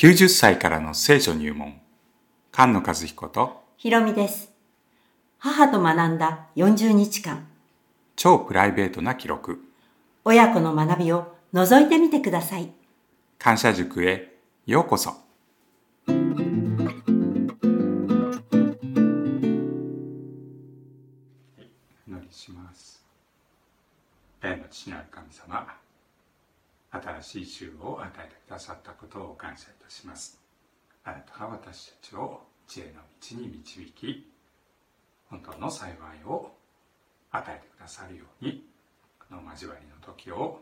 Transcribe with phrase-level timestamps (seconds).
[0.00, 1.78] 90歳からの聖書入門。
[2.54, 4.50] 菅野和彦とひろみです。
[5.36, 7.46] 母と学んだ40日間、
[8.16, 9.58] 超プライベートな記録。
[10.24, 12.72] 親子の学びを覗いてみてください。
[13.38, 15.10] 感謝塾へようこそ。
[16.08, 16.26] お祈
[22.08, 23.04] りします。
[24.40, 25.89] 天の父なる神様
[26.92, 30.40] 新しい週を与えてくださったことを感謝いたします
[31.04, 34.30] あなたが私たちを知恵の道に導き
[35.28, 36.52] 本当の幸いを
[37.30, 38.64] 与えてくださるように
[39.28, 40.60] この交わりの時を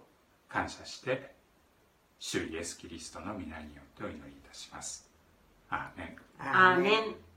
[0.49, 1.35] 感謝して
[2.19, 5.09] 主イエス・キリストの皆によってお祈りいたします
[5.71, 7.29] アーメンアーメン。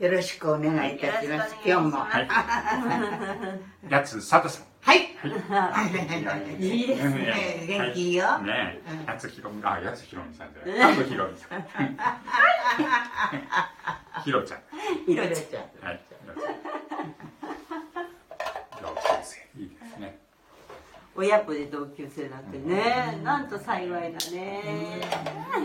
[0.00, 1.54] よろしくお願いいたします。
[1.64, 1.98] 今日も。
[1.98, 2.28] はい
[3.90, 5.00] やつ佐藤さんはい。
[6.58, 8.38] いいですねね元気いいよ。
[8.38, 10.92] ねえ、やつひろみ、あ、やつひろみさんじゃない。
[10.94, 11.66] あとひろみさん。
[14.24, 14.60] ひろちゃん。
[15.10, 15.24] いろ。
[15.24, 15.86] ちゃん。
[15.86, 16.00] はい。
[16.08, 16.54] ひろちゃん。
[18.80, 20.18] 同級生、いいですね。
[21.14, 25.02] 親子で同級生なんてね、なんと幸いだね。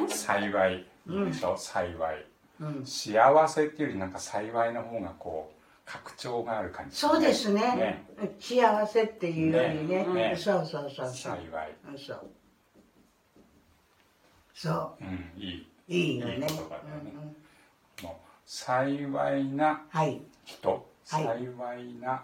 [0.09, 2.25] 幸いでしょ、幸い。
[2.59, 2.85] うん。
[2.85, 5.54] 幸せっていうよりなんか幸いの方がこう、
[5.85, 6.95] 拡張がある感じ。
[6.95, 8.03] そうですね。
[8.39, 10.03] 幸せっていうよりね。
[10.05, 11.09] ねねそうそうそう。
[11.09, 11.75] 幸い。
[11.87, 12.29] うんそう。
[14.53, 15.61] そうん、いい。
[15.61, 15.93] う。
[15.93, 16.47] いいよね。
[16.47, 17.35] うんうん
[18.03, 20.21] もう、幸いなはい。
[20.43, 22.23] 人、はい幸いな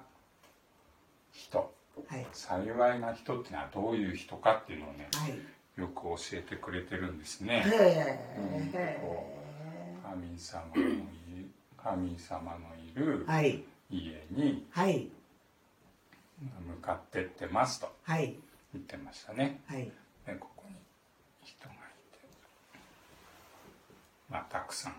[1.34, 1.74] 人。
[2.08, 2.26] はい。
[2.34, 5.38] 幸いな人っていうのはどういう人かっていうのをねはい。
[5.80, 9.00] よく教えてくれてるんですねへうんえ。
[10.04, 11.04] 神様のいる
[11.84, 13.64] 神様のいるはい。
[13.90, 15.10] 家にはい。
[16.68, 18.36] 向かってってますとはい。
[18.74, 19.92] 言ってましたねはい。
[20.26, 20.76] でここに
[21.44, 22.20] 人がいて
[24.30, 24.94] まあたくさん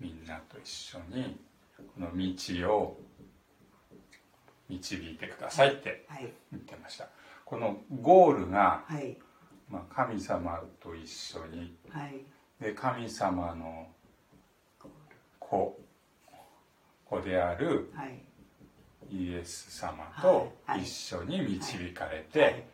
[0.00, 1.38] みんなと一緒に
[1.76, 3.00] この道を
[4.68, 6.32] 導いてくださいってはい。
[6.52, 7.08] 言ってました
[7.44, 9.16] このゴールがはい。
[9.68, 12.20] まあ、神様と一緒にはい。
[12.60, 13.88] で神様の
[15.48, 15.78] 子
[17.04, 18.18] 子であるはい。
[19.08, 22.64] イエス様と一緒に導かれて、はい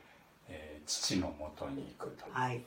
[0.48, 2.60] えー父のもとに行くはい。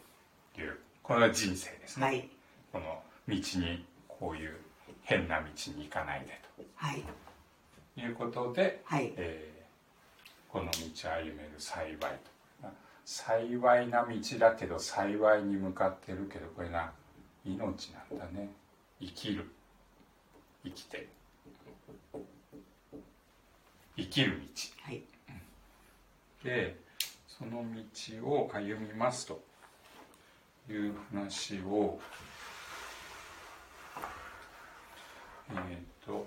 [0.54, 2.30] というこれが人生ですね、はい。
[2.72, 4.56] この道にこういう
[5.04, 6.40] 変な道に行かないで
[6.76, 7.04] はい。
[7.96, 9.14] ということで、はい。
[9.18, 9.56] えー
[10.56, 12.70] この道を歩める幸いと
[13.04, 16.94] 幸いな道だけど幸いに向かってるけどこれが
[17.46, 18.50] 命なんだね
[19.02, 19.52] 生きる
[20.66, 20.98] 生きて。
[20.98, 21.08] る
[23.96, 24.42] 生きる
[24.82, 25.02] はい。
[26.44, 26.76] 道で
[27.28, 27.64] その
[28.20, 29.56] 道を歩みますと。
[30.70, 32.00] いう話を。
[35.48, 36.26] えっ、と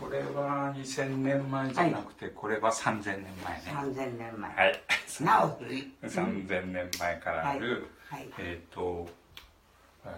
[0.00, 3.62] これは2000年前じゃなくて、これは3000年前ね。
[3.66, 4.54] 三千年前。
[4.54, 4.80] はい。
[5.22, 5.92] なお古い。
[6.02, 8.28] 3000年前からある、はい。
[8.38, 9.08] えっ、と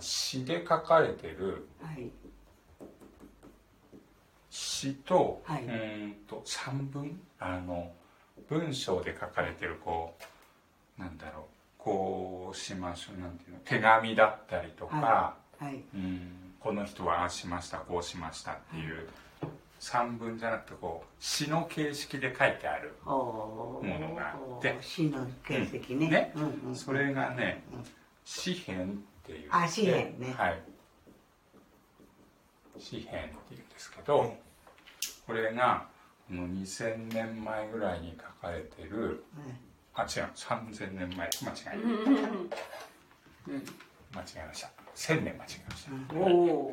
[0.01, 2.11] 詩で書かれてるはい。
[4.51, 5.65] 詩と,、はい。
[5.65, 7.21] うーんと散文？
[7.39, 7.93] あの
[8.49, 10.15] 文章で書かれてるこ
[10.99, 11.43] うなんだろう。
[11.79, 13.21] こうしましょう。
[13.21, 13.59] なんていうの？
[13.65, 15.83] 手紙だったりとか、ははい。
[15.95, 19.09] うんこの人はああしましたこうしましたっていう
[19.83, 22.95] 散文じゃなくてこう詩の形式で書いてある。
[23.05, 24.79] ものがあって。
[24.81, 26.09] 死の形跡ね。
[26.09, 26.33] ね。
[26.37, 26.77] うんうん。
[26.77, 27.85] それがねうん。
[28.25, 30.33] 詩編っていうあ詩編ね。
[30.39, 30.63] はい。
[32.79, 34.39] 詩編っていうんですけど、はい
[35.27, 35.87] これが
[36.29, 39.25] この2000年前ぐらいに書かれてる
[39.95, 40.09] あ違う。
[40.35, 41.17] 3000年前。
[41.17, 41.29] 間違
[41.75, 41.79] え
[44.15, 44.71] 間違えました。
[44.95, 46.71] 1000年間違えました、おお。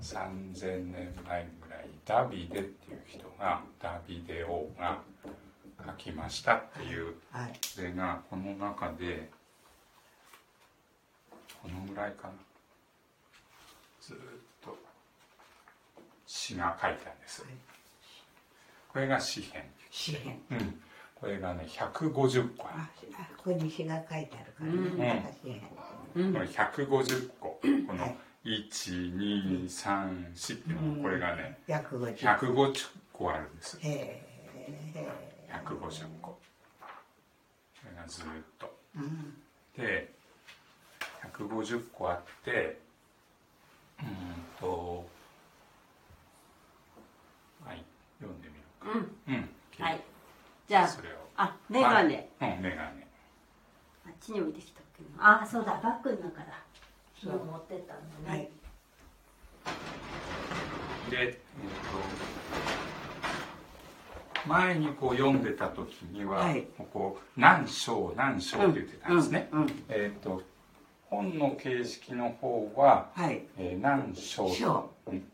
[0.00, 4.98] 3000年前ぐらいダビデっていう人がダビデ王が
[5.84, 7.14] 書きましたっていう。
[7.30, 7.52] はい。
[7.62, 9.28] それがこの中で
[11.62, 12.34] このぐらいかな。
[14.00, 14.18] ずーっ
[14.62, 14.76] と
[16.26, 17.50] 詩が書いてあるんです、はい。
[18.92, 20.40] これが詩編詩編。
[20.50, 20.80] うん。
[21.14, 22.88] これがね150個あ
[23.38, 24.98] ここに詩が書いてあるからうん。
[24.98, 25.06] ね。
[25.06, 25.60] だから詩編。
[26.14, 27.48] るこれ150個。
[27.88, 28.16] このはい
[28.46, 32.72] 1234ってのこれがね、150
[33.12, 33.76] 個あるんです。
[33.82, 34.24] へえ
[35.64, 36.30] 150個。
[36.30, 36.38] こ
[37.90, 38.24] れがずっ
[38.58, 39.34] と、うん、
[39.76, 40.12] で
[41.34, 42.78] 150個あって
[44.00, 44.06] うん
[44.60, 45.04] と
[47.64, 47.84] はい
[48.20, 48.90] 読んでみようか。
[49.26, 49.50] うん、うん、
[49.84, 50.00] はい。
[50.68, 51.14] じゃあそれを。
[51.36, 52.20] あ眼鏡、うん
[54.06, 55.42] あっちに置いてきたっけな。
[55.42, 56.65] あそうだバッグの中だ。
[57.22, 57.32] そう。
[57.32, 58.48] 昨日持ってったんだね、はい。
[61.10, 61.38] で、えっと、
[64.48, 66.66] 前にこう読んでた時には、はい。
[66.92, 69.68] こう何章何章って言ってたんですね、うんうん。
[69.88, 70.42] えっと
[71.08, 73.42] 本の形式の方は、はい。
[73.56, 74.48] えー何章。
[74.52, 74.90] 章。
[75.06, 75.24] うん。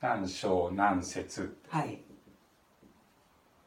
[0.00, 1.42] 何章何節。
[1.42, 1.98] ってはい。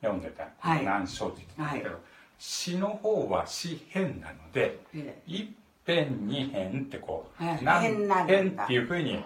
[0.02, 0.86] 読んでた、はい。
[0.86, 2.00] 何章って言ってたけど、は
[2.38, 5.22] 詩の方は詩編なのでえ。
[5.28, 5.54] 一
[5.90, 7.64] 編二編ってこう、はい。
[7.64, 9.24] 何編なんだ編っていうふうに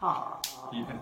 [0.00, 0.42] はあ。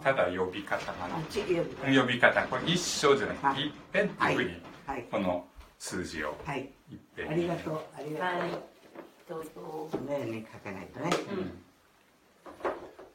[0.02, 1.64] ただ呼び方があねっちよ
[2.02, 2.42] 呼び方。
[2.48, 3.56] これ一章じゃなくはい。
[3.56, 5.04] て一編っていうふうにはい。
[5.10, 5.44] この
[5.78, 6.68] 数字をはい。
[6.90, 7.80] 一編ありがとう。
[7.96, 8.50] ありがはい。
[9.28, 9.98] とうどうぞ。
[10.06, 11.10] メガネかけないとね。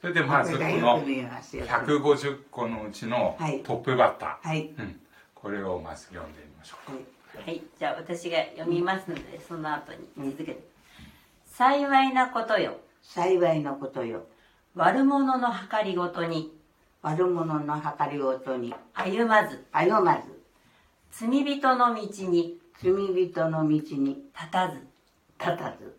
[0.02, 1.66] それでまずこのく見えますよ。
[1.66, 3.62] 150個のうちのはい。
[3.64, 4.74] トップバッター、はい。
[4.78, 5.00] うん、
[5.34, 6.98] これをまず読んでみましょうは
[7.44, 7.46] い。
[7.48, 7.64] はい。
[7.78, 10.75] じゃあ私が読みますのでその後に続けて、
[11.58, 12.76] 幸いなことよ。
[13.02, 14.26] 幸いのことよ。
[14.76, 16.52] 悪者の計りごとに。
[17.02, 18.76] 悪者の計りごとに。
[18.94, 19.64] 歩まず。
[19.72, 20.44] 歩まず。
[21.14, 22.60] 罪人の道に。
[22.84, 23.80] 罪人の道に。
[24.36, 24.86] 立たず。
[25.40, 25.96] 立たず。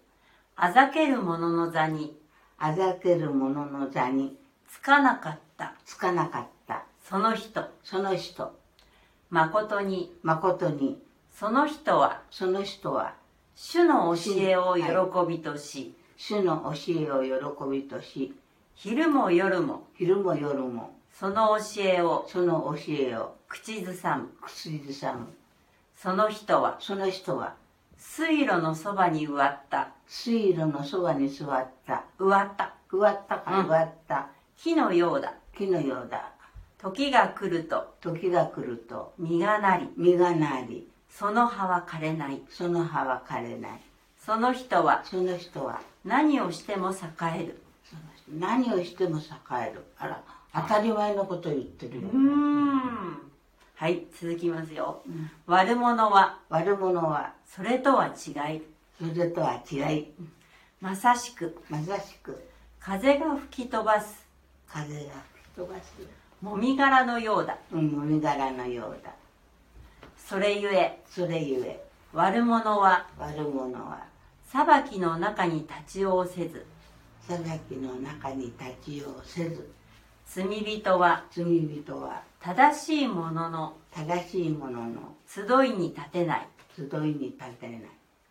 [0.56, 2.14] あざける者の座に。
[2.58, 4.36] あざける者の座に。
[4.68, 5.72] つかなかった。
[5.86, 6.84] つかなかった。
[7.02, 7.64] その人。
[7.82, 8.54] その人。
[9.30, 10.14] 誠に。
[10.22, 11.02] 誠に。
[11.32, 12.20] その人は。
[12.30, 13.14] その人は
[13.58, 14.84] 主の教えを喜
[15.26, 18.34] びとし、主の教えを喜びとし
[18.74, 24.28] 昼も夜も昼も夜もその教えをその教えを口ずさむ。
[24.42, 25.26] 口ずさむ。
[25.96, 27.54] その人はその人は
[27.96, 29.88] 水路のそばに植わった。
[30.06, 32.04] 水路のそばに座った。
[32.18, 32.74] 植わった。
[32.92, 33.66] 植わったかうん。
[33.68, 34.28] 植わった。
[34.58, 35.32] 木のようだ。
[35.56, 36.30] 木のようだ。
[36.76, 39.88] 時が来ると時が来ると実がなり。
[39.96, 40.86] 実がなり
[41.18, 42.42] その葉は枯れない。
[42.50, 43.80] その葉は枯れない。
[44.18, 45.02] その人は。
[45.04, 45.80] その人は。
[46.04, 46.96] 何をしても栄
[47.40, 47.62] える。
[48.28, 49.22] 何をしても栄
[49.70, 49.84] える。
[49.98, 50.22] あら
[50.54, 53.32] 当たり前のこと言ってるよ、うーん。
[53.76, 55.02] はい続きますよ、
[55.46, 56.38] 悪者は。
[56.48, 57.32] 悪者は。
[57.46, 58.62] それとは違い。
[58.98, 60.12] それとは違い。
[60.80, 61.56] まさしく。
[61.70, 62.42] まさしく。
[62.78, 64.26] 風が吹き飛ばす。
[64.68, 65.94] 風が吹き飛ばす。
[66.42, 67.58] もみ殻のようだ。
[67.72, 69.10] うんもみ殻のようだ
[70.28, 71.80] それゆえそれゆえ。
[72.12, 74.04] 悪者は悪者は。
[74.44, 76.66] 裁きの中に立ち寄せず。
[77.28, 79.70] 裁きの中に立ち寄せず。
[80.26, 82.24] 罪人は罪人は。
[82.40, 86.48] 正しい者の正しい者の集いに立てない。
[86.76, 87.80] 集いに立てない。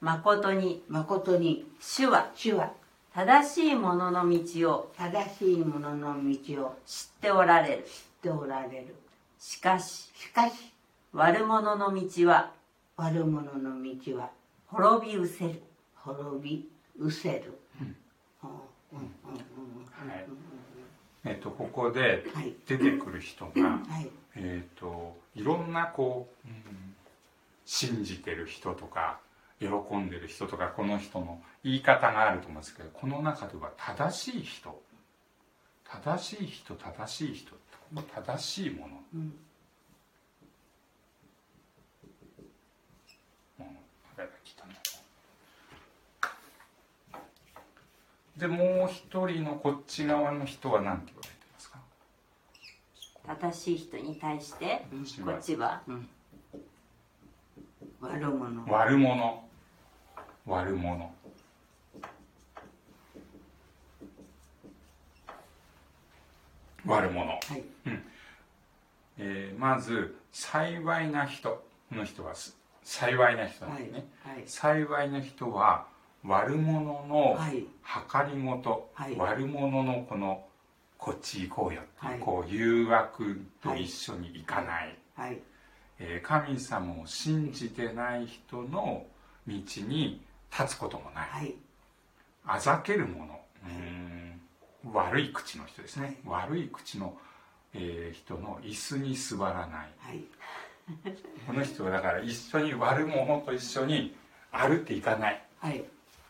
[0.01, 1.65] 誠に誠に。
[1.79, 2.73] 主は主は。
[3.13, 6.75] 正しい者の道を正しい者の道を。
[6.85, 7.83] 知っておられる。
[7.83, 8.93] 知っておられる。
[9.39, 10.74] しかししかし
[11.15, 12.51] 悪者の道は
[12.97, 14.31] 悪者の道は
[14.67, 15.61] 滅び失せる。
[15.95, 16.69] 滅び
[16.99, 17.53] 失せる、
[21.23, 22.53] えっとここではい。
[22.67, 24.09] 出てくる人が、うんはい。
[24.35, 26.55] えっといろんなこう、うん
[27.67, 29.17] 信じてる人とか
[29.59, 34.79] 喜んでる人とかこの人の言い方があると思うんですけどこの中では正しい人。
[35.89, 37.55] 正しい人正しい人。
[38.13, 39.35] 正しいもの、うんうん
[44.17, 44.71] 誰が来たの
[48.37, 51.79] でもう一人のこっち側の人は何て言われてますか？
[53.51, 55.25] 正しい人に対してこっちは？
[55.25, 55.81] こっちは
[58.01, 58.63] 悪者。
[58.67, 59.43] 悪者。
[60.45, 61.13] 悪者。
[66.85, 67.63] 悪者、はい。
[69.17, 74.43] えーまず幸いな人の人はす幸いな人なんですね、はい。
[74.45, 75.87] 幸いな人は
[76.27, 77.65] 悪者のはい。
[77.85, 79.15] 計りごと、はい。
[79.15, 80.43] 悪者のこの
[80.97, 82.19] こっち行こうよっていう、はい。
[82.19, 85.39] こう誘惑と一緒に行かない、はい。
[85.99, 89.05] えー神様を信じてない人の
[89.47, 89.53] 道
[89.87, 91.55] に立つこともない、はい。
[92.45, 93.39] あざける者。
[93.65, 94.41] うーん。
[94.93, 97.17] 悪い口の人ですね、悪い口の、
[97.73, 99.89] えー人の椅子に座らない。
[101.47, 104.15] この人はだから一緒に悪者と一緒に
[104.51, 105.43] 歩っていかない。
[105.59, 105.83] はい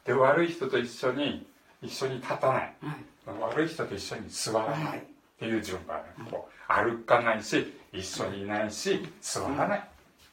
[0.05, 1.45] で悪い人と一緒に
[1.81, 2.73] 一緒に立たない。
[2.81, 3.53] はい。
[3.53, 4.83] 悪い人と一緒に座らない。
[4.85, 4.99] はい。
[4.99, 5.01] っ
[5.39, 5.99] ていう順番。
[6.29, 9.79] こう歩かないし一緒にいないし座らない。
[9.79, 9.83] っ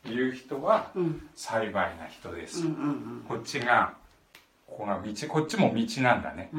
[0.04, 1.28] ていう人はうん。
[1.34, 2.64] 幸いな人です、
[3.28, 3.94] こっちが
[4.66, 6.50] ここが道こっちも道なんだね。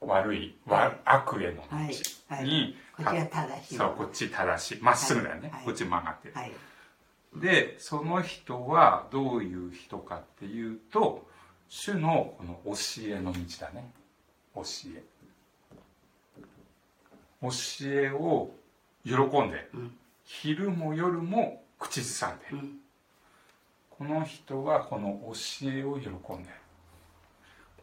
[0.00, 1.94] 悪いわ悪への道はい
[2.28, 2.44] はい。
[2.44, 4.82] に、こっちは正しいそうこっち正しい。
[4.82, 5.64] まっすぐだよね、はい。
[5.64, 6.52] こっち曲がってる、はい。
[7.34, 11.26] でその人はどういう人かっていうと
[11.68, 12.72] 主のこの教
[13.08, 13.90] えの道だね。
[14.54, 14.62] 教
[14.94, 15.02] え。
[17.42, 17.48] 教
[17.82, 18.50] えを
[19.04, 19.96] 喜んで、うん。
[20.24, 22.78] 昼も夜も口ずさんで、うん。
[23.90, 26.10] この人はこの教えを喜ん
[26.42, 26.50] で。
[26.50, 26.66] る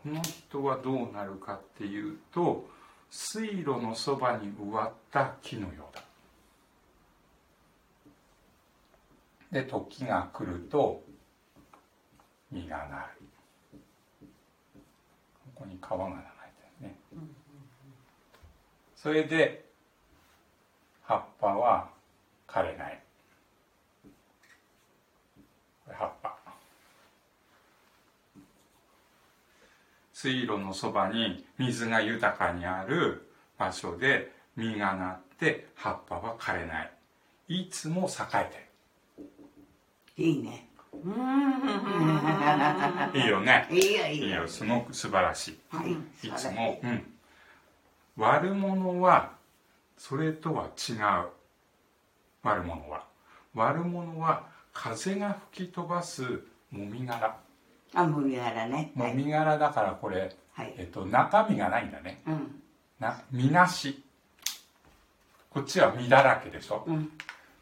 [0.03, 2.67] この人はどうなるかっていうと
[3.09, 6.03] 水路のそばに植わった木のようだ。
[9.51, 11.01] で時が来ると
[12.51, 13.23] 実がなる
[15.63, 16.27] ここに川が流れて
[16.81, 16.95] るね。
[18.95, 19.65] それで
[21.03, 21.89] 葉っぱは
[22.47, 22.99] 枯れない。
[25.85, 26.37] これ葉っぱ。
[30.11, 36.91] 水路のそばに水が豊かにある場所で実がなって葉っぱは枯れない。
[37.47, 38.67] いつも栄え
[40.15, 40.67] ていいね
[43.13, 43.67] いいよね。
[43.71, 44.47] いいよいいよ。
[44.47, 45.59] すごく素晴らしい。
[45.69, 45.91] はい。
[46.27, 47.03] いつも、うん、
[48.17, 49.31] 悪者は
[49.97, 51.29] それとは違う。
[52.43, 53.03] 悪者は。
[53.55, 56.23] 悪者は風が吹き飛ばす
[56.71, 57.37] もみ殻。
[57.95, 58.91] あもみ殻ね。
[58.95, 60.73] はもいみ殻だからこれ、はい。
[60.77, 62.21] えっと、中身がないんだね。
[62.27, 62.61] うん。
[62.99, 64.03] な身なし。
[65.49, 66.83] こっちは身だらけでしょ。
[66.87, 67.11] うん。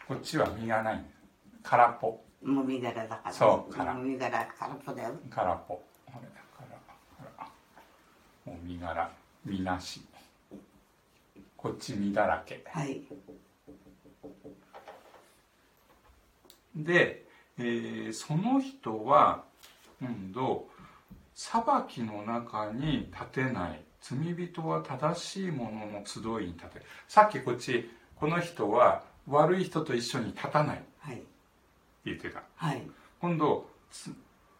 [0.07, 1.05] こっちは身がない。
[1.63, 3.31] 空っぽもみ殻だから。
[3.33, 5.13] そう殻もみ殻空っぽだよ。
[5.29, 5.81] 空っぽ。
[6.07, 6.65] あれだか
[7.37, 7.47] ら
[8.45, 9.11] もみ殻
[9.45, 10.01] 身なし。
[11.55, 12.63] こっち身だらけ。
[12.67, 13.01] はい。
[16.75, 17.25] で、
[17.57, 19.43] えーその人は
[20.01, 20.67] 今度
[21.35, 23.81] 裁きの中に立てない。
[24.01, 26.85] 罪人は正しい者の集いに立てる。
[27.07, 30.83] さっきこっちこの人は悪い人と一緒に立たない。
[30.99, 31.21] はい
[32.05, 32.43] 言ってた。
[32.55, 32.81] はい。
[33.19, 34.13] 今度つ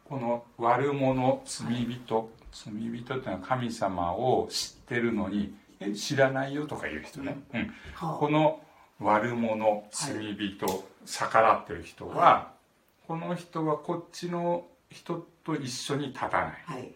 [0.06, 8.62] この悪者罪人罪人っていうのは神様を知ってるのにえ知らないよとか言う人ね、うん、はこの
[9.02, 12.54] 悪者罪人、逆らってる人は、
[13.08, 16.54] この人はこっちの人と一緒に立たない。
[16.66, 16.92] はい。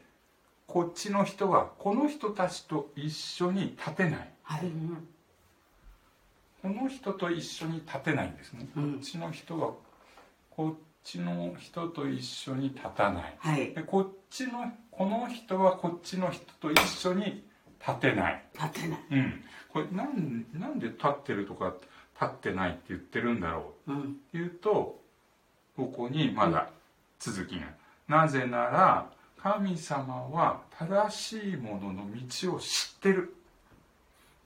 [0.68, 4.30] こっちの人はこの人たちと一緒に立てない。
[4.44, 4.72] はい。
[6.62, 8.94] この人と一緒に立てないんですね、うん。
[8.94, 9.74] こっちの人は
[10.56, 13.36] こっちの人と一緒に立たない。
[13.40, 13.74] はい。
[13.74, 17.44] でこっちのこの人はこっちの人と一緒に
[17.86, 18.46] 立てない。
[18.54, 19.00] 立てない。
[19.12, 19.44] うん。
[19.72, 21.74] これなんなんで立ってるとか
[22.22, 23.92] 立ってないって言ってるんだろう。
[23.92, 24.02] うん。
[24.02, 25.00] っていうと
[25.76, 26.70] ここにまだ
[27.20, 27.68] 続きが、
[28.08, 32.08] なぜなら神様は正しいものの
[32.42, 33.36] 道を知ってる。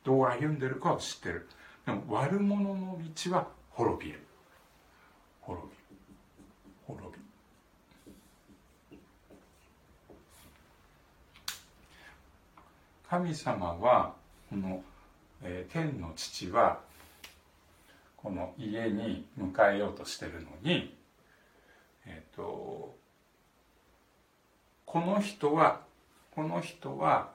[0.03, 1.47] どう歩んでるかを知ってる。
[1.85, 4.19] でも悪者の道は滅びる。
[5.41, 5.78] 滅びる
[6.89, 7.19] 滅び
[13.07, 14.15] 神様は
[14.49, 14.81] この、
[15.43, 16.79] えー天の父は
[18.17, 20.93] この家に迎えようとしてるのに、
[22.05, 22.95] えっと
[24.85, 25.81] この人は
[26.35, 27.29] この人は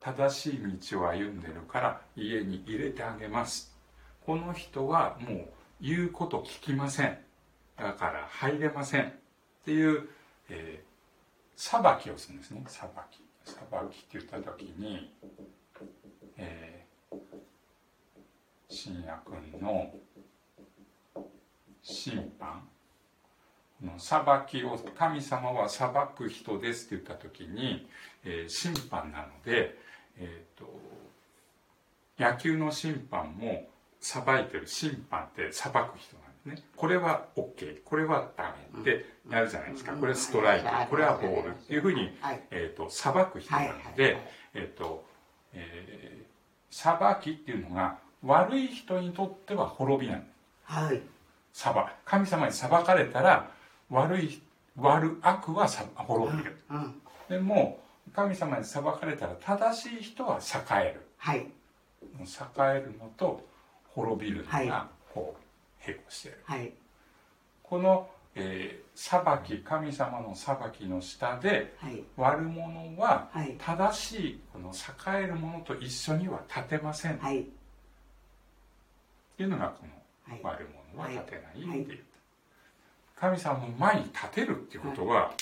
[0.00, 3.74] 正しい道を歩んでるから家に入れてあげます。
[4.26, 5.46] この人はもう
[5.80, 7.25] 言うこと聞きません。
[7.76, 9.12] だから入れませんっ
[9.64, 10.08] ていう、
[10.48, 10.86] えー
[11.56, 12.62] 裁きをするんですね。
[12.68, 13.24] 裁き。
[13.44, 13.56] 裁
[13.90, 15.10] きって言った時に、
[16.36, 17.16] えー、
[18.68, 19.90] 新約の
[21.82, 22.68] 審判
[23.80, 27.88] この裁きを神様は裁く人ですって言った時に、
[28.24, 29.78] えー審判なので、
[30.18, 30.80] えー、と
[32.18, 33.68] 野球の審判も
[34.00, 36.62] 裁いてる審判って裁く人なんね。
[36.76, 39.92] これは OK これはダメってやるじゃないですか。
[39.92, 40.90] これはストライク。
[40.90, 41.50] これはボール。
[41.50, 42.42] っていうふうに、はい。
[42.50, 44.12] えー、と裁く人なので、はい。
[44.12, 44.22] はい。
[44.54, 45.04] えっ、と、
[45.52, 46.36] えー
[46.76, 51.00] 裁きっていうのが悪い人にとっては滅びなんですはい。
[51.52, 51.72] 裁
[52.04, 53.50] 神様に裁かれたら
[53.88, 54.42] 悪い
[54.76, 56.56] 悪悪はさ滅びる。
[56.70, 57.00] うん。
[57.30, 57.80] でも
[58.14, 61.06] 神様に裁かれたら正しい人は栄える。
[61.16, 61.38] はい。
[61.38, 61.46] 栄
[62.58, 63.46] えるのと
[63.88, 64.68] 滅びるのはい。
[64.68, 65.45] がこう
[65.86, 66.38] 並行している。
[66.44, 66.72] はい。
[67.62, 72.02] この、えー裁き神様の裁きの下ではい。
[72.16, 73.54] 悪者ははい。
[73.58, 77.16] 正しいこの栄えるものと一緒には立てません。
[77.16, 77.44] っはい。
[79.36, 80.58] ていうのがこのはい。
[80.58, 81.92] 悪者は立てないはいって。
[81.92, 82.00] い。
[82.00, 82.04] う
[83.16, 85.32] 神様の前に立てるっていうことは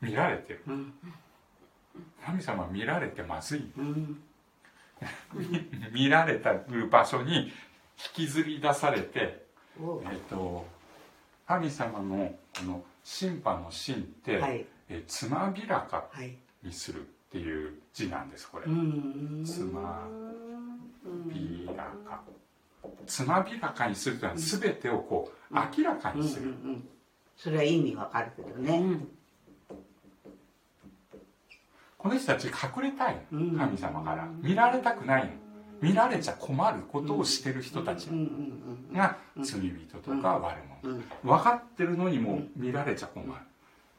[0.00, 0.62] 見られてる。
[0.68, 0.94] うん。
[2.24, 3.70] 神様は見られてまずい。
[3.76, 4.22] うん。
[5.34, 6.54] 見 見られた
[6.90, 7.52] 場所に引
[8.14, 9.45] きずり出されてお
[10.10, 10.66] えっ、と
[11.46, 14.66] 神様のこの審判の審って、はい。
[14.88, 16.36] えつまびらかはい。
[16.62, 19.44] にするっていう字なんですこれ、うん。
[19.44, 20.08] つま
[21.26, 22.22] びらか。
[23.06, 26.88] つまびらかにするというのは全てをこう明らかうんうんにする、うん。
[27.36, 29.08] それは意味わかるけどね、うん。
[31.98, 34.28] この人たち隠れたい神様から。
[34.40, 35.45] 見られたくないの
[35.80, 38.08] 見られちゃ困ることをしてる人たち
[38.92, 43.22] が罪人とか悪者分かってるのにも見られちゃ困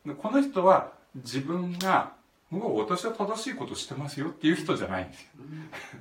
[0.05, 2.13] るこの人は自分が
[2.49, 5.27] もう私は正しいことしてますよっていう人じゃないんですよ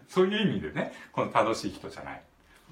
[0.09, 2.23] そういう意味でねこの正しい人じゃない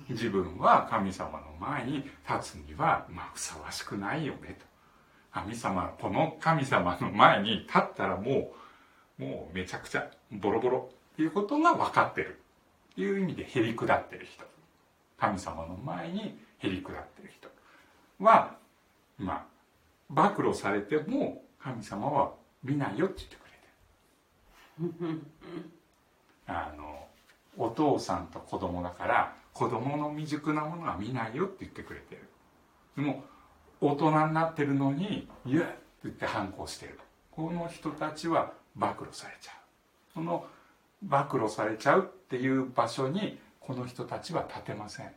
[0.08, 4.66] 自分は神様の前に立つにはまあふさわしくないよねと
[5.32, 8.52] 神様この神様の前に立ったらも
[9.18, 12.40] うもうめちゃくちゃボロボロっていうことが分かってる
[12.96, 14.44] いう意味でへり下ってる人。
[15.18, 17.48] 神様の前にへり下ってる人。
[18.18, 18.56] は
[19.18, 19.44] まあ
[20.08, 22.32] 暴露されても神様は
[22.62, 23.44] 見ないよって言ってく
[24.88, 25.22] れてる。
[26.46, 27.08] あの
[27.56, 32.28] お父さんと子供だから子供の未熟なものは見ないよって言ってくれてる。
[32.96, 33.24] でも
[33.80, 36.98] 大人になってるのに「いや」って言って反抗してる。
[37.30, 39.54] この人たちは暴露されちゃう。
[40.14, 40.46] その
[41.04, 45.11] 暴露されちゃうっていう場所にこの人たちは立てません。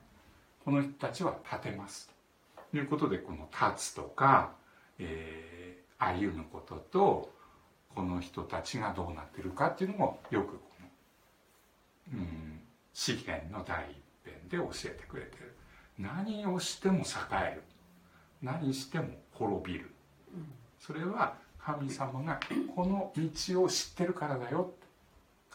[0.63, 2.09] この人たちは立てます。
[2.71, 4.51] ということでこの立つとか、
[4.99, 5.57] えー
[5.99, 7.33] 歩むことと
[7.95, 10.59] この人たちがどうなってるかっていうのもよくこ
[12.13, 12.59] の、うん、
[12.93, 15.55] 詩篇の第一編で教えてくれてる。
[15.97, 17.03] 何をしても栄
[17.53, 17.63] える。
[18.43, 19.91] 何しても滅びる。
[20.79, 22.39] それは神様が
[22.75, 24.75] この道を知ってるからだよ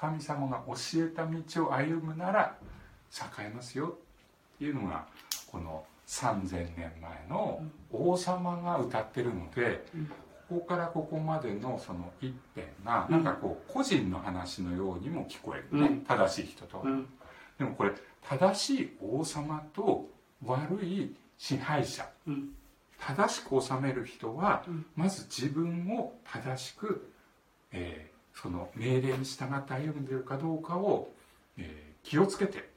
[0.02, 2.56] 神様が教えた道を歩むなら
[3.12, 3.98] 栄えますよ
[4.56, 5.06] っていうのが
[5.46, 9.84] この3000年前の王様が歌ってるので、
[10.48, 16.00] ここからここまでのその一編がなんかこう個人の話のようにも聞こえるね、うん。
[16.00, 17.06] 正しい人とは、うん。
[17.56, 17.92] でもこれ
[18.28, 20.08] 正しい王様と
[20.44, 22.08] 悪い支配者。
[22.26, 22.48] うん。
[22.98, 24.84] 正しく治める人は、うん。
[24.96, 27.08] まず自分を正しく、
[27.70, 31.10] えーその命令に従って歩んでいるかどうかを、
[31.56, 32.68] えー気をつけて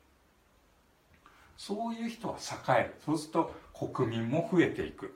[1.57, 2.95] そういう人は栄える。
[3.03, 5.15] そうすると国民も増えていく。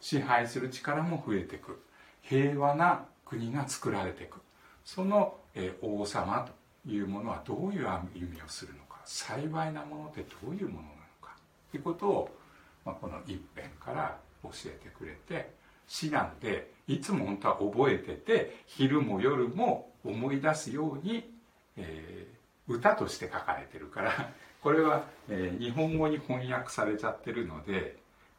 [0.00, 1.82] 支配する力も増えていく。
[2.22, 4.40] 平和な国が作られていく。
[4.84, 6.48] その、えー王様
[6.84, 9.00] というものはどういう歩みをするのか。
[9.04, 11.36] 幸いなものってどういうものなのか。
[11.70, 12.36] ということを、
[12.84, 15.52] まあ、この一編から教えてくれて
[15.86, 21.30] 詩なんでいつも本当は覚えてて昼も夜も思い出すように、
[21.76, 22.32] えー
[22.68, 24.12] 歌として書かれてるから
[24.62, 27.96] これは、えー日本語に翻訳されちゃってるので、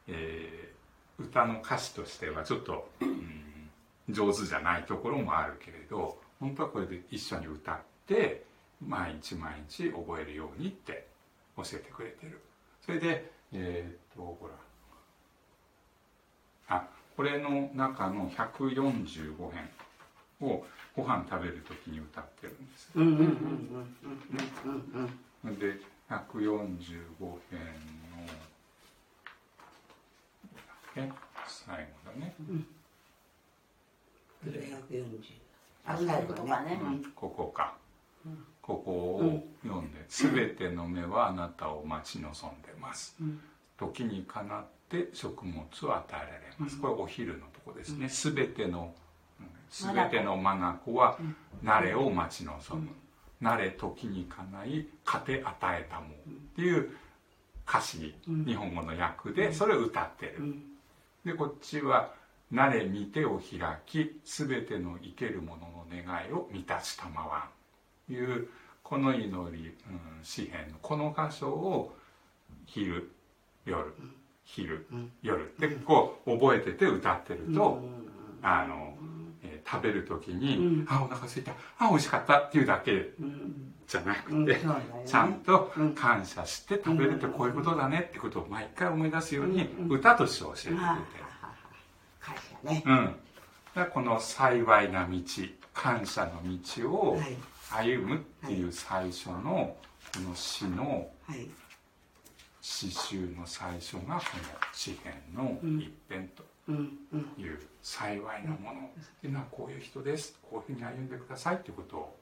[0.07, 3.69] えー歌の歌詞としてはちょっと、うん
[4.09, 8.43] 上手じゃないところもあるけれど本当はこれで一緒に歌って
[8.81, 11.07] 毎日毎日覚えるようにって
[11.55, 12.41] 教えてくれてる。
[12.81, 14.49] それでえーっとほ
[16.67, 16.75] ら。
[16.77, 19.69] あこれの中の145編
[20.41, 22.89] をご飯食べる時に歌ってるんです。
[22.95, 23.29] うんうんうんうん
[24.63, 26.59] うんうんで145
[27.49, 27.59] 編
[28.15, 28.23] の
[30.95, 31.11] え
[31.47, 32.35] 最後だね、
[34.43, 35.19] これ140
[35.85, 36.79] あ最後とかねね
[37.15, 37.75] ここか、
[38.61, 43.41] ここを読んで「すべての目はあなたを待ち望んでます」うん。
[43.77, 44.82] 時にかなって
[45.13, 48.93] 食物を与えられます、これお昼のとこですね、すべての
[49.69, 51.17] すべての眼は
[51.63, 52.89] 慣れを待ち望む、
[53.41, 56.13] 慣れ時にかない糧与えたもんっ
[56.55, 56.91] ていう
[57.67, 60.63] 歌詞、日本語の訳でそれを歌ってる、うん。
[61.25, 62.13] でこっちは
[62.53, 67.49] 「慣れ見てを開きすべての生けるものの願いを満たしたまわ
[68.09, 68.49] ん」いう
[68.83, 69.25] この祈
[69.57, 71.95] り、うん、詩篇のこの箇所を
[72.67, 73.11] 昼
[73.65, 73.93] 夜
[74.43, 74.85] 昼
[75.21, 75.43] 夜。
[75.45, 77.81] ってこう覚えてて歌ってると、
[78.41, 78.97] あの、
[79.43, 81.53] えー食べる時に「あお腹空いた。
[81.79, 83.11] あ美味しかった」っていうだけ
[83.87, 84.59] じゃなくて、
[85.05, 90.79] ちゃんと感謝して食べるってこういうことだねってことを毎回思い出すように歌として教えてくれて
[92.19, 92.83] 感謝ね。
[92.85, 93.15] うん、
[93.73, 95.17] だこの幸いな道
[95.73, 97.37] 感謝の道をはい。
[97.71, 99.75] 歩むっていう最初の
[100.13, 101.49] この詩のはい
[102.63, 104.21] 詩集の最初がこの
[104.71, 106.43] 詩篇の一編と
[107.37, 110.39] いう幸いなものっていうのはこういう人です。
[110.49, 112.17] こういうふうに歩んでくださいっていうことを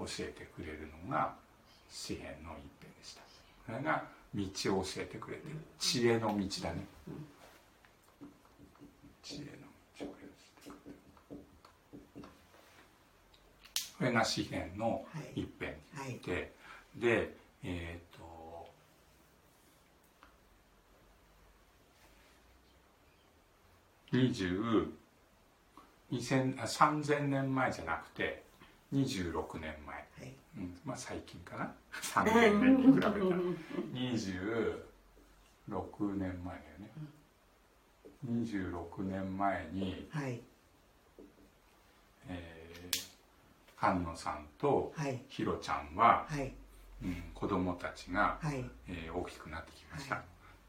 [0.00, 1.32] 教えてくれるのが
[1.90, 3.22] 詩篇の一編でした。
[3.64, 4.04] それが
[4.34, 5.56] 道を教えてくれてる。
[5.78, 6.84] 知恵の道だね。
[9.22, 9.46] 知恵の
[9.98, 10.84] 道をよしてく
[12.20, 12.22] れ
[13.98, 15.02] これが詩篇の
[15.34, 16.20] 一編はい。
[16.26, 16.52] で、
[16.94, 18.32] でえっ、と
[24.12, 24.92] 20
[26.12, 28.42] 2000あ3000年前じゃなくて
[28.92, 30.34] 26年前、はい。
[30.58, 31.72] うん、まあ最近かな。
[32.24, 33.14] 3000年に比べたら。
[33.94, 36.34] 26年前だよ
[36.78, 36.90] ね、
[38.26, 40.42] 26年前に、はい。
[42.28, 42.98] えー、
[43.80, 45.22] 菅野さんとはい。
[45.28, 46.52] ひろちゃんは、はい。
[47.02, 48.62] うん、子供たちが、はい。
[48.88, 50.22] えー大きくなってきました、は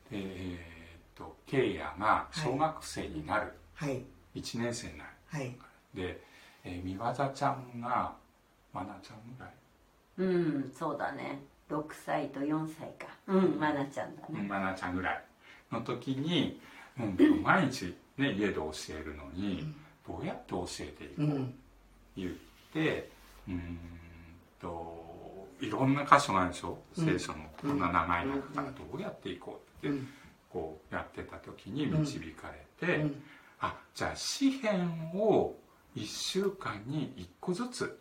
[0.09, 0.82] でえーっ
[1.15, 4.01] とケイヤが小学生になる、はい。
[4.35, 5.09] 1年生になる。
[5.27, 5.55] はい。
[5.93, 6.21] で、
[6.63, 8.13] えー、三輪ちゃんが
[8.73, 9.53] まなちゃんぐらい。
[10.17, 10.23] う
[10.67, 11.41] んそうだね。
[11.69, 13.07] 6歳と4歳か。
[13.27, 14.45] うんまなちゃんだね。
[14.47, 15.23] まなちゃんぐらい。
[15.71, 16.59] の時に、
[16.99, 19.73] うん、 毎日、ね、家で教えるのに、
[20.07, 21.59] どうやって教えていこう、うん。
[22.15, 22.33] 言っ
[22.73, 23.09] て
[23.47, 23.79] うーん
[24.61, 30.07] といろんな箇所があるでしょ、聖書のこんな長い中からどうやっていこうって、うん
[30.53, 33.23] こうやってた時に導かれて、うん。
[33.59, 35.55] あじゃあ詩篇を
[35.95, 37.99] 1週間に1個ずつ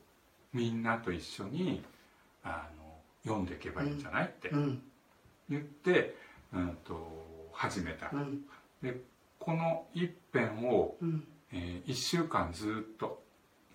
[0.52, 1.82] みんなと一緒に
[2.44, 2.84] あの
[3.24, 4.82] 読んでいけばいいんじゃないってうん。
[5.48, 6.14] 言って、
[6.52, 8.42] うん、と始めた、うん。
[8.82, 9.00] で
[9.38, 11.24] この一編を、うん。
[11.52, 13.22] え1週間ずっと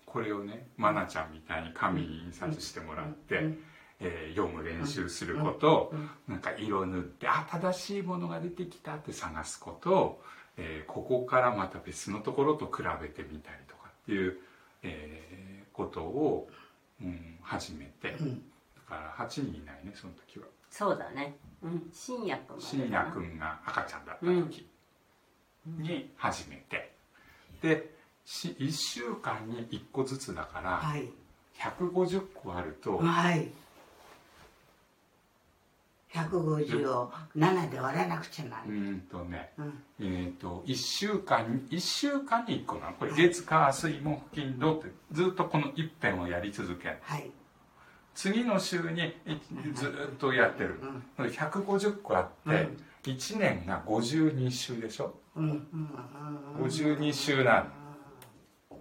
[0.06, 3.58] これをね愛菜ちゃんみたいに紙に印刷してもらって、うん
[4.00, 10.20] えー読む練習すること、うんなんか色塗ってあ正しいものが出てきたって探すこと、
[10.56, 14.38] えーここからまた別のところと比べてみたりとかっていう、
[14.82, 16.48] えーことを、
[17.00, 18.42] うん、始めて、うん。
[18.74, 20.46] だから8人いないねその時は。
[20.70, 21.36] そうだね。
[21.62, 21.88] うん。
[21.92, 24.66] 新薬まで深夜くんが赤ちゃんだった時
[25.66, 26.92] に始めて、
[27.62, 31.08] でし1週間に1個ずつだからはい。
[31.58, 33.48] 150個あると、はい
[36.12, 38.78] 150を7で割らなくちゃならうない。
[38.78, 39.82] んとねうん。
[40.00, 42.92] えっ、と1週間に1週間に1個なの。
[42.94, 46.98] これ月火水木金土ってずっとこの一辺をやり続ける。
[47.02, 47.30] はい。
[48.14, 49.40] 次の週にい
[49.74, 50.80] ずっとやってる、
[51.18, 51.26] うん。
[51.26, 52.68] 150個あって、
[53.04, 55.14] 1年が52週でしょ。
[55.36, 55.58] うんうん
[56.58, 57.66] うん52週なの
[58.74, 58.78] っ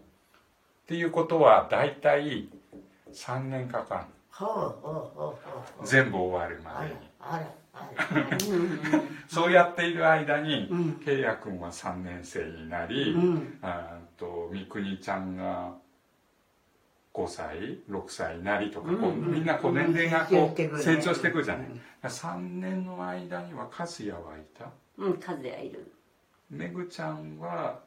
[0.87, 2.49] ていうことは大体
[3.13, 4.17] 3年かかる。
[5.83, 6.95] 全部終わるまあでに。
[6.95, 7.53] らあら
[9.27, 10.93] そうやっている間に、うん。
[10.93, 13.59] ケイヤ君は3年生になり、うん。
[13.61, 15.73] あーと三國ちゃんが
[17.13, 21.67] 5歳6歳になりとか、こうみんなこう年齢がこう成長していくじゃない、
[22.03, 24.65] 3年の間には和也はいた？
[24.97, 25.91] うん和也いる。
[26.49, 27.79] めぐちゃんは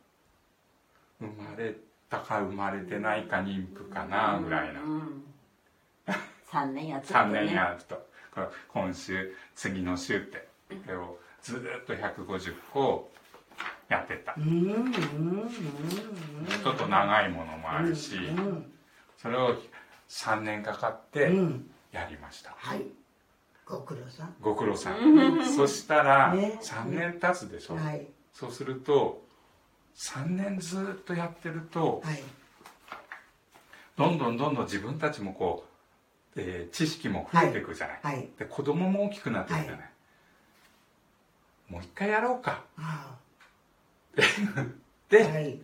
[1.19, 1.75] 生まれ
[2.09, 5.25] たか生まれてないか妊婦かなぐらいな、うん
[6.51, 8.10] 3年やって3年やると
[8.69, 13.11] 今週次の週ってこれをずっと150個
[13.89, 14.35] やってった。
[14.35, 18.73] ちょっと長いものもあるしうん
[19.19, 19.57] それを
[20.09, 22.55] 3年かかってうんやりました。
[22.57, 22.83] はい。
[23.67, 24.35] ご苦労さん。
[24.41, 25.45] ご苦労さん。
[25.57, 26.59] そしたらね。
[26.63, 27.75] 3年経つでしょ。
[27.77, 28.07] はい。
[28.33, 29.23] そうすると
[29.97, 32.23] 3年ずっとやってるとはい。
[33.97, 35.70] どんどんどんどん自分たちもこう、
[36.37, 38.29] えー知識も増えていくじゃない、はい。
[38.39, 39.91] で子供も大きくなっていくじゃない、
[41.69, 42.65] もう一回やろうか。
[42.79, 43.17] あ
[45.09, 45.61] で、あはい。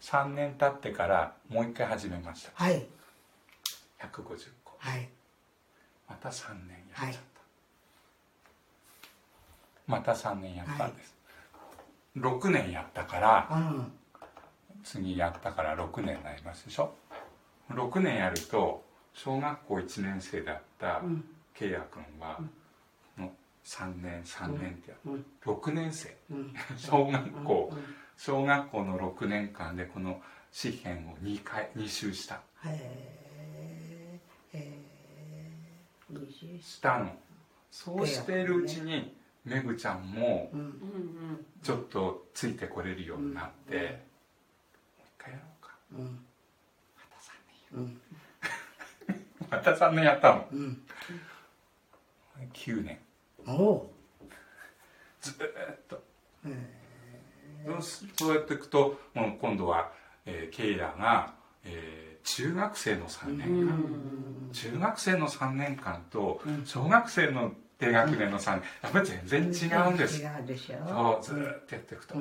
[0.00, 2.52] 3年経ってからもう一回始めました。
[2.54, 2.86] はい。
[3.98, 4.76] 150個。
[4.78, 5.08] はい。
[6.08, 7.40] また3年やっちゃった、
[9.86, 11.16] また3年やったんです、
[12.16, 13.92] 6年やったからうん。
[14.84, 16.94] 次やったから6年になりますでしょ。
[17.70, 18.85] 6年やると
[19.16, 21.24] 小学校1年生だったうん。
[21.54, 22.38] ケイヤ君は、
[23.16, 23.32] の
[23.64, 25.24] 3年3年ってやうん。
[25.42, 26.14] 6年生。
[26.30, 26.54] うん。
[26.76, 27.70] 小学校。
[27.72, 27.94] うん。
[28.18, 32.42] 小学校の6年間でこの詩篇を2回2周した。
[32.66, 34.20] へ
[34.52, 34.80] え
[36.60, 36.98] した。
[36.98, 37.16] の。
[37.70, 40.68] そうしているうちにめぐちゃんもうんうんう
[41.32, 41.46] ん。
[41.62, 43.76] ちょっとついてこれるようになって、
[44.98, 45.74] もう一回やろうか。
[45.92, 46.26] うん。
[47.72, 48.00] うん
[49.50, 50.82] また3年やったのうん。
[52.52, 52.98] 9年。
[53.46, 53.92] おお
[55.20, 56.02] ずーっと。
[57.66, 59.90] そうすそうやっていくともう今度は、
[60.24, 68.62] えーケイラが、えー中学生の3年間、中学生の3年間と小学生の低学年の3年。
[68.82, 72.14] やっぱり全然違うんです、違うでしょそうずーっとやっていくと、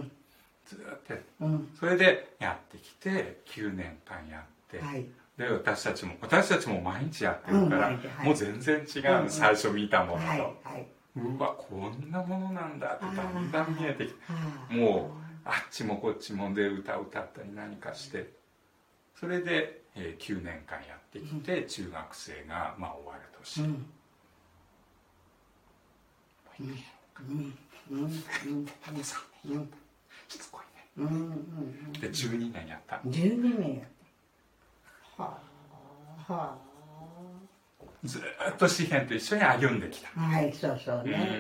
[0.68, 1.26] ずーっとやって。
[1.42, 1.76] うん。
[1.80, 5.06] それでやってきて9年間やって、はい
[5.38, 8.26] で私たちも私たちも毎日やってるから、うんはい。
[8.26, 9.30] もう全然違う、うんうん。
[9.30, 10.88] 最初見たものと、はいはい。
[11.18, 14.20] うわこんなものなんだってだんだん見えてきて。
[14.32, 18.34] はあもうあっちもこっちもで歌歌ったり何かして。
[19.16, 23.86] それで、えー9年間やってきて、中学生が、まあ、終わる年、うん。
[32.00, 33.95] で12年やった12年やった
[35.18, 35.38] は
[36.28, 36.34] あ。
[36.34, 36.58] は
[38.04, 40.10] ずーっと詩篇と一緒に歩んできた。
[40.18, 41.38] あはいそうそうね、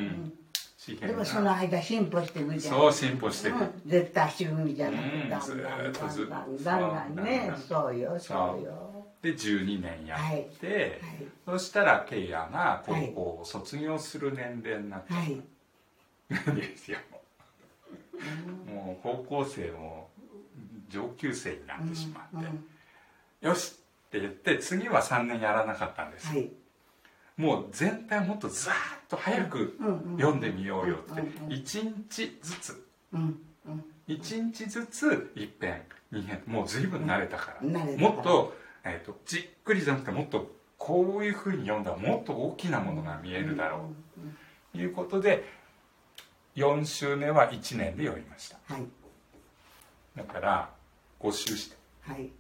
[0.90, 1.08] うん。
[1.08, 3.72] でもその間進歩していくじゃんそう進歩していく、うん。
[3.86, 6.06] 絶対足踏みじゃなくてうんだんだんずーっと
[6.52, 7.52] んだんだんだんね。
[7.68, 9.06] そうよそうよ。
[9.22, 11.02] で12年やって、
[11.48, 11.60] はい。
[11.60, 15.42] そしたらケイヤが高校を卒業する年齢になって、はい。
[16.56, 16.98] ですよ。
[18.68, 20.10] もう高校生も
[20.90, 22.66] 上級生になってしまって、うん
[23.46, 23.74] よし
[24.08, 26.52] って言って次は3年やらなかったんですよ、はい。
[27.38, 28.78] もう全体をもっとざーっ
[29.08, 29.78] と早く
[30.18, 31.12] 読んでみようよって。
[31.12, 31.54] うんうん。
[31.54, 32.88] 1日ずつ。
[33.14, 33.86] うんうん。
[34.08, 36.42] 1日ずつ一遍二遍。
[36.48, 37.76] もう随分慣れたから、うん。
[37.76, 38.16] 慣れたから。
[38.16, 43.92] もっと,、えー、とじっくりじゃなくてもっとこういうふうに読んだらもっと大きなものが見えるだろ
[44.74, 44.78] う。
[44.78, 45.48] ということで
[46.56, 48.58] 4週目は1年で読みました。
[48.74, 48.86] はい。
[50.16, 50.70] だから
[51.20, 51.78] 5週して。
[52.02, 52.32] はい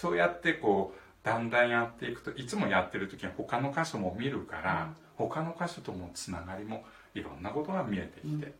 [0.00, 6.84] そうやってこうだんだんやっていくといつもやってる時は他の箇所も見るから、他の箇所ともつながりも
[7.14, 8.54] いろんなことが見えてきて、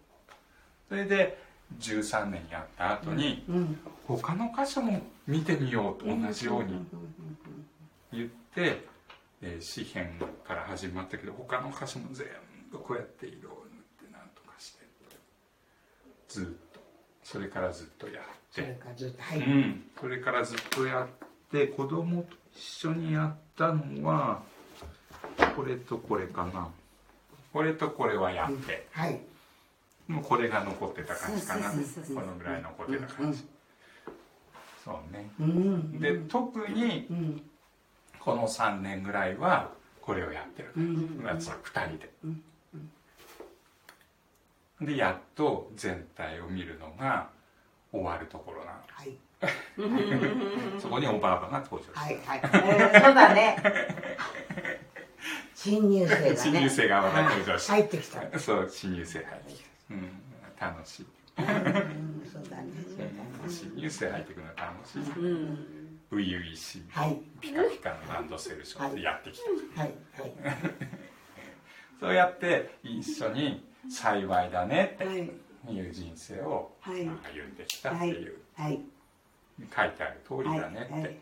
[0.90, 1.38] それで
[1.78, 3.80] 13年やった後に、うん。
[4.06, 6.86] 他の箇所も見てみようと同じように
[8.12, 8.84] 言って、
[9.40, 12.26] えー詩篇から始まったけど他の箇所も全
[12.70, 13.64] 部こうやって色を
[14.02, 14.84] 塗ってなんとかして。
[16.28, 16.80] ずっと。
[17.22, 18.60] それからずっとやって。
[18.60, 19.38] それからずっとはい。
[19.38, 24.42] うん、それからずっとやって子供と一緒にやったのは
[25.56, 26.68] これとこれかな。
[27.52, 29.20] これとこれはやって、はい。
[30.06, 31.70] もうこれが残ってた感じかな。
[31.70, 31.76] こ
[32.20, 33.44] のぐらい残ってた感じ、
[34.84, 35.30] そうね。
[35.40, 36.00] うん。
[36.00, 37.42] で特にうん。
[38.20, 41.22] この3年ぐらいはこれをやってる、うん。
[41.26, 42.10] やつは2人で、
[44.92, 47.28] でやっと全体を見るのが
[47.92, 48.78] 終わるところなの。
[48.88, 49.16] はい。
[50.80, 51.12] そこにが
[51.64, 53.56] 登場はいはい、えーそうだね。
[55.54, 56.36] 新入生がね。
[56.36, 57.72] 新入生がまた登場して。
[57.72, 58.20] 入ってきた。
[58.20, 60.10] うんそう新入生入ってきて、うん、
[60.58, 61.06] 楽しい。
[61.36, 61.82] そうだね。
[62.32, 62.72] そうだね
[63.48, 65.02] 新入生入ってくるの楽しい。
[65.02, 65.80] うん。
[66.10, 66.84] 初々しい。
[66.90, 67.20] はい。
[67.40, 69.40] ピカピカのランドセルションでやってき
[69.74, 70.32] た、はいはい。
[72.00, 75.04] そうやって一緒に幸いだねって。
[75.04, 75.30] はい
[75.68, 78.80] いう人生を歩んできたってはいいう、はい。
[79.58, 81.02] 書いてある通りはいだねって、はい。
[81.02, 81.12] はい。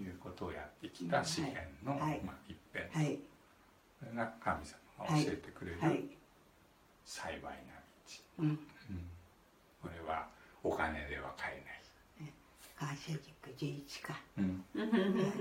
[0.00, 0.08] い。
[0.08, 2.20] うことをやってきた詩篇の、はい。
[2.24, 3.18] まあ、一編、はい。
[3.98, 6.04] それが神様が教えてくれるはい。
[7.04, 7.42] 幸い。
[7.42, 7.54] な道、
[8.38, 8.48] うん。
[8.48, 8.58] うん。
[9.82, 10.28] これは
[10.62, 11.68] お金では買え
[12.78, 14.14] 感謝軸11か。
[14.36, 14.64] ない、うん。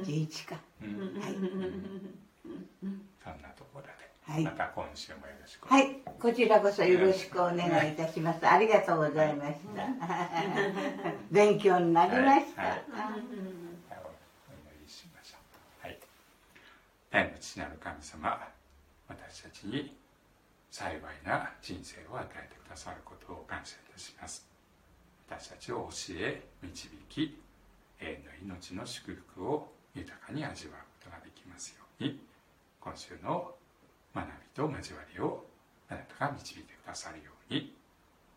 [0.01, 0.59] 11か。
[0.81, 1.21] うん。
[1.21, 1.33] はい。
[1.35, 4.43] そんなところで、はい。
[4.43, 5.67] また今週もよろしく。
[5.67, 6.01] はい。
[6.19, 8.45] こちらこそよろしくお願いいたします。
[8.45, 9.87] ありがとうございました。
[11.31, 12.61] 勉強になりました。
[12.61, 12.71] はい。
[12.71, 12.81] はい。
[12.91, 15.37] お祈りしましょ
[15.83, 15.97] うはい
[17.09, 18.47] 天の父なる神様
[19.07, 19.95] 私たちに
[20.69, 24.45] 幸いな人生を与えてくださることを感謝いたします。
[25.29, 27.39] 私たちを教え導き
[28.01, 28.05] 永
[28.39, 32.19] 遠の命の祝福を豊かに味わうことができますように
[32.81, 33.55] 今週の
[34.17, 35.45] 学びと交わりを
[35.89, 37.75] あなたが導いてくださるように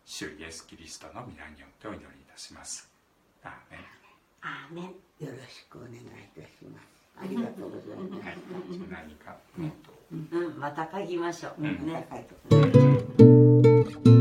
[0.05, 2.89] 主イエス・キリストの皆によってお祈りいたします。
[3.43, 3.79] アーメン。
[4.41, 4.85] アーメン。
[4.85, 5.99] よろしくお願いい
[6.35, 6.91] たします。
[7.17, 8.27] ありがとうございます。
[8.27, 8.37] はい、
[8.89, 10.59] 何かうん。
[10.59, 11.85] また書きましょう、うん。
[11.85, 12.05] ね。
[12.09, 12.55] 高いとこ
[14.15, 14.20] ろ